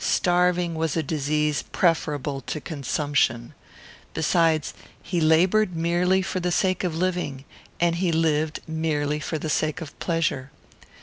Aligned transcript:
Starving 0.03 0.73
was 0.73 0.97
a 0.97 1.03
disease 1.03 1.61
preferable 1.71 2.41
to 2.41 2.59
consumption. 2.59 3.53
Besides, 4.15 4.73
he 4.99 5.21
laboured 5.21 5.75
merely 5.75 6.23
for 6.23 6.39
the 6.39 6.51
sake 6.51 6.83
of 6.83 6.95
living, 6.97 7.45
and 7.79 7.97
he 7.97 8.11
lived 8.11 8.61
merely 8.67 9.19
for 9.19 9.37
the 9.37 9.47
sake 9.47 9.79
of 9.79 9.93
pleasure. 9.99 10.49